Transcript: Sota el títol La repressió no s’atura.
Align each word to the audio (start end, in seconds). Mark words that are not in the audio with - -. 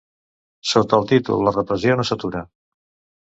Sota 0.69 0.97
el 1.01 1.03
títol 1.11 1.45
La 1.47 1.53
repressió 1.57 1.97
no 1.99 2.07
s’atura. 2.09 2.41